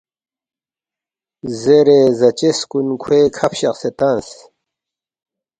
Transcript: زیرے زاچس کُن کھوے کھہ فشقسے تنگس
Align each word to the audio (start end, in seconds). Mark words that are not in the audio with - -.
زیرے 1.59 1.99
زاچس 2.19 2.59
کُن 2.71 2.87
کھوے 3.01 3.21
کھہ 3.35 3.47
فشقسے 3.51 3.89
تنگس 3.97 4.29